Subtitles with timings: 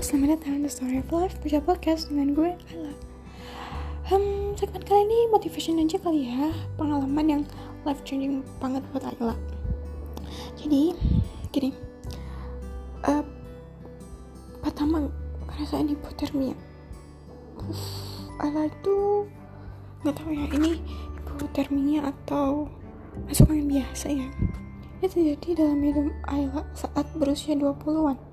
[0.00, 2.88] selamat datang di Story of Life Baca podcast dengan gue, Ayla
[4.08, 6.48] Hmm, segmen kali ini motivation aja kali ya
[6.80, 7.42] Pengalaman yang
[7.84, 9.36] life changing banget buat Ayla
[10.56, 10.96] Jadi,
[11.52, 11.76] gini
[13.04, 13.20] uh,
[14.64, 15.04] Pertama,
[15.52, 16.56] ngerasain hipotermia.
[17.60, 19.28] Uff, Ayla itu
[20.00, 20.80] Gak tahu ya, ini
[21.28, 22.72] hipotermia atau
[23.28, 24.32] masuk angin biasa ya.
[24.96, 28.29] Ini terjadi dalam hidup Ayla saat berusia 20-an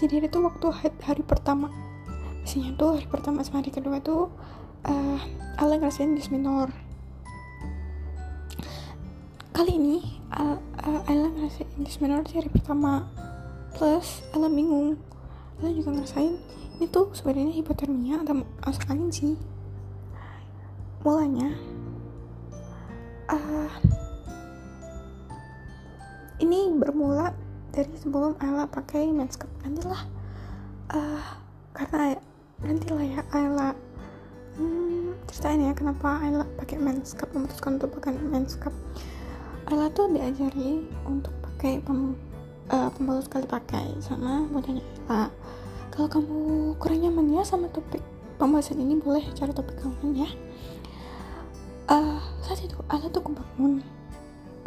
[0.00, 0.66] kejadian itu waktu
[1.04, 1.68] hari pertama.
[2.40, 4.32] Biasanya tuh hari pertama sama hari kedua tuh
[4.88, 5.20] uh,
[5.60, 6.72] Ala ngerasain disminor
[9.52, 10.00] kali ini
[10.32, 13.12] uh, uh, Ala ngerasain disminor di hari pertama.
[13.76, 14.96] Plus Ala bingung.
[15.60, 16.40] Ala juga ngerasain
[16.80, 19.36] ini tuh sebenarnya hipotermia atau masuk angin sih.
[21.04, 21.52] Mulanya
[23.28, 23.68] uh,
[26.40, 27.36] ini bermula
[27.70, 30.02] dari sebelum Ayla pakai manscaped nantilah
[30.90, 31.22] uh,
[31.70, 32.18] karena
[32.66, 33.68] nantilah ya Ayla
[34.58, 38.74] hmm, ceritain ya kenapa Ayla pakai manscaped memutuskan untuk pakai manscaped
[39.70, 42.18] Ayla tuh diajari untuk pakai pem,
[42.74, 45.30] uh, pembalut sekali pakai sama bapaknya Ayla.
[45.90, 46.38] Kalau kamu
[46.78, 48.02] kurang nyaman ya sama topik
[48.40, 50.30] pembahasan ini boleh cari topik kamu ya.
[51.86, 53.78] Uh, saat itu Ayla tuh kebangun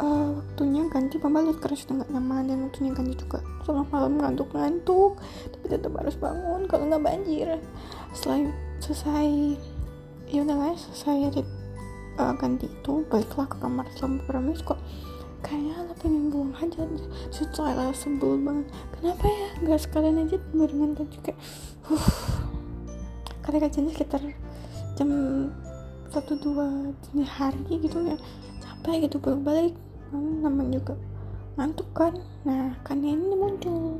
[0.00, 3.38] uh, waktunya ganti pembalut karena sudah nggak nyaman dan waktunya ganti juga.
[3.62, 5.12] Selama malam ngantuk-ngantuk
[5.50, 7.48] tapi tetap harus bangun kalau nggak banjir.
[8.14, 8.50] Setelah
[8.80, 9.28] selesai
[10.30, 11.46] ya udahlah selesai edit
[12.18, 14.80] uh, ganti itu baiklah ke kamar selama beberapa menit kok.
[15.44, 16.88] Kayaknya lah pengen buang aja
[17.28, 18.66] setelah sebel banget.
[18.96, 19.48] Kenapa ya?
[19.60, 21.32] Nggak sekalian aja barengan dan juga
[21.92, 22.08] uh
[23.44, 24.22] karena kajiannya sekitar
[24.96, 25.10] jam
[26.08, 28.16] satu dua dini hari gitu ya
[28.84, 29.74] capek gitu balik balik
[30.12, 30.94] kan namanya juga
[31.56, 32.20] ngantuk kan?
[32.44, 33.96] Nah kan ini muncul.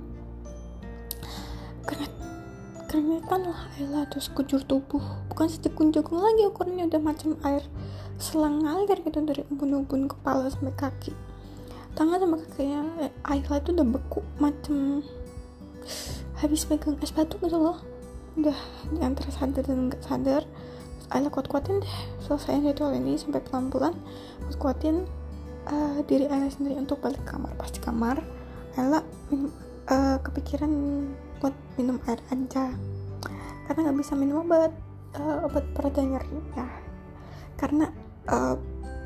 [2.85, 5.01] Karena kan lah air atau sekujur tubuh.
[5.33, 7.65] Bukan setikun jagung lagi ukurannya udah macam air
[8.21, 11.17] selang ngalir gitu dari ubun-ubun kepala sampai kaki.
[11.97, 15.01] Tangan sama kakinya eh, Ayla itu udah beku macam
[16.45, 17.81] habis pegang es batu gitu loh.
[18.37, 18.59] Udah
[19.01, 20.45] antara sadar dan nggak sadar
[21.13, 21.97] Ayla kuat-kuatin deh.
[22.25, 23.93] Selesai ritual ini sampai pelan-pelan.
[24.49, 25.05] Kuat-kuatin
[25.69, 27.53] uh, diri Ayla sendiri untuk balik ke kamar.
[27.61, 28.23] Pasti kamar
[28.79, 29.53] Ayla minum,
[29.91, 30.71] uh, kepikiran
[31.43, 32.73] buat minum air aja.
[33.69, 34.73] Karena nggak bisa minum obat
[35.21, 36.69] uh, obat pereda nyeri ya.
[37.61, 37.89] Karena
[38.29, 38.57] uh,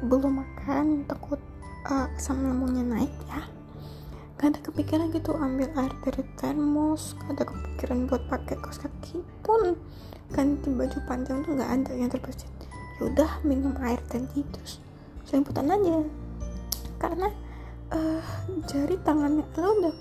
[0.06, 1.42] belum makan takut
[1.90, 3.57] uh, asam lambungnya naik ya
[4.38, 9.18] gak ada kepikiran gitu ambil air dari termos gak ada kepikiran buat pakai kaos kaki
[9.42, 9.74] pun.
[10.30, 12.52] Ganti baju panjang tuh nggak ada yang terbesit
[13.00, 14.78] ya udah minum air tadi terus
[15.26, 16.06] selimputan aja.
[17.02, 17.28] Karena
[17.90, 18.22] uh,
[18.70, 19.94] jari tangannya lo udah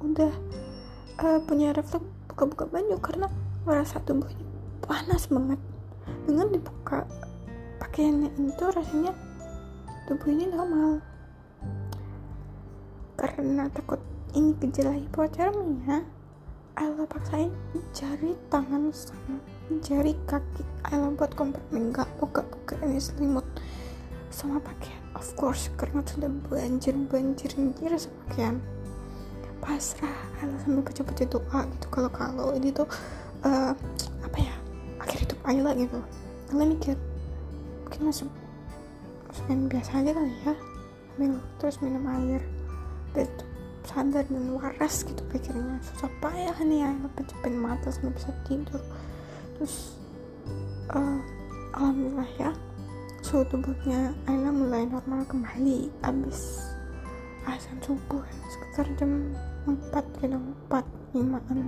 [0.00, 0.32] udah
[1.26, 3.26] uh, punya refleks buka-buka baju karena
[3.66, 4.46] merasa tubuhnya
[4.86, 5.58] panas banget.
[6.28, 7.02] Dengan dibuka
[7.82, 9.12] pakaiannya itu rasanya
[10.06, 11.02] tubuh ini normal
[13.20, 14.00] karena takut
[14.32, 16.00] ini gejala hipotermia
[16.80, 17.52] Ayla paksain
[17.92, 19.36] jari tangan sama
[19.84, 20.64] jari kaki.
[20.88, 23.44] Ayla buat kompartemen gak buka-buka ini selimut
[24.32, 24.96] sama pakaian.
[25.12, 28.64] Of course karena sudah banjir banjir banjir sepakaian
[29.60, 30.16] pasrah.
[30.40, 31.86] Ayla sambil baca-baca doa gitu.
[31.92, 32.88] Kalau kalau ini tuh
[33.44, 33.76] uh,
[34.24, 34.54] apa ya
[35.04, 36.00] akhir hidup Ayla gitu.
[36.56, 36.96] Ayla mikir.
[37.84, 38.32] Mungkin masuk
[39.28, 40.54] masukin biasa aja kali ya.
[41.20, 42.40] Ambil terus minum air
[43.14, 43.28] dan
[43.84, 48.82] sadar dan waras gitu pikirnya susah payah nih ya pejepin mata sampai bisa tidur.
[49.56, 49.98] Terus
[50.94, 51.18] uh,
[51.74, 52.50] alhamdulillah ya
[53.24, 55.90] suhu tubuhnya Ayla mulai normal kembali.
[56.06, 56.70] Abis
[57.48, 58.22] azan subuh
[58.52, 59.32] sekitar jam
[59.66, 60.38] 4 gitu
[60.68, 61.58] 4 5an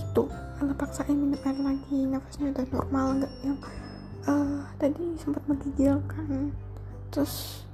[0.00, 0.24] gitu.
[0.56, 3.58] Ayla paksain minum air lagi nafasnya udah normal nggak yang
[4.26, 6.50] uh, tadi sempat menggigil kan
[7.14, 7.65] terus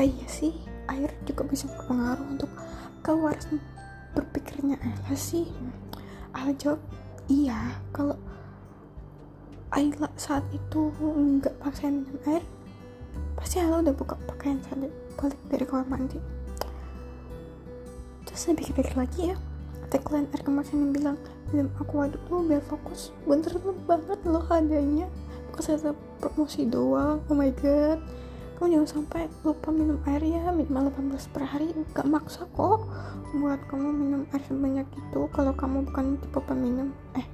[0.00, 0.56] apa iya sih?
[0.88, 2.48] Air juga bisa berpengaruh untuk
[3.04, 3.60] kewarasan
[4.16, 4.80] berpikirnya.
[4.80, 5.44] Ayla sih?
[6.32, 6.80] Ayla jawab
[7.28, 8.16] iya kalau
[9.68, 12.40] Ayla saat itu nggak paksain minum air
[13.36, 14.88] pasti Ayla udah buka pakaian saat
[15.20, 16.16] balik dari kamar mandi.
[18.24, 19.36] Terus saya pikir-pikir lagi ya
[19.92, 21.16] tagline air kemasan yang bilang
[21.52, 23.12] minum aku waduk tuh biar fokus.
[23.28, 23.52] Bener
[23.84, 25.12] banget loh adanya.
[25.52, 25.92] Bukan saya
[26.24, 27.20] promosi doang?
[27.28, 28.00] Oh my god
[28.60, 30.52] kamu jangan sampai lupa minum air ya?
[30.52, 31.72] Minimal 18 per hari.
[31.96, 32.84] Gak maksa kok
[33.32, 36.92] buat kamu minum air sebanyak itu kalau kamu bukan tipe peminum.
[37.16, 37.24] Eh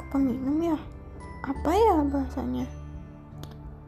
[0.00, 0.80] kok peminum ya?
[1.44, 2.64] Apa ya bahasanya?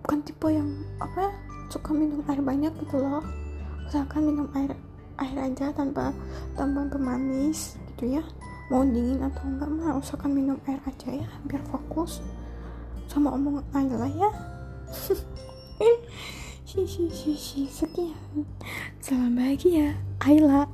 [0.05, 0.69] Bukan tipe yang
[1.01, 1.33] apa
[1.73, 3.25] suka minum air banyak gitu loh.
[3.89, 4.77] Usahakan minum air
[5.25, 6.13] air aja tanpa
[6.53, 8.23] tanpa pemanis gitu ya.
[8.69, 12.21] Mau dingin atau enggak mah usahakan minum air aja ya biar fokus
[13.09, 14.31] sama omongan Ayla ya
[16.71, 18.15] si sekian
[19.03, 20.71] salam bahagia Ayla